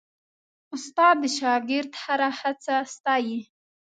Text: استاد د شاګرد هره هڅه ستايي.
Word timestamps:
استاد 0.75 1.15
د 1.23 1.25
شاګرد 1.37 1.91
هره 2.01 2.29
هڅه 2.39 2.75
ستايي. 2.93 3.39